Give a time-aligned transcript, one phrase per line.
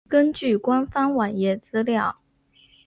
[0.07, 2.17] 根据官方网页资料。